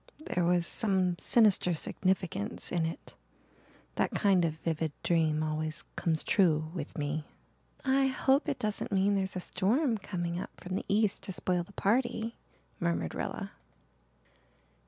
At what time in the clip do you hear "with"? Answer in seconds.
6.73-6.97